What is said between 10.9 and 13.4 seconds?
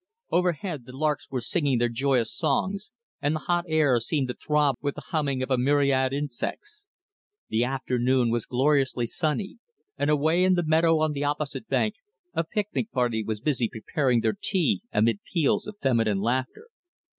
on the opposite bank a picnic party were